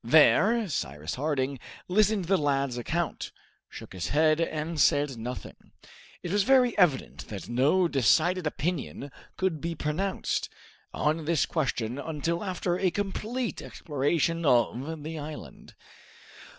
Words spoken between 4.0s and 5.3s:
head and said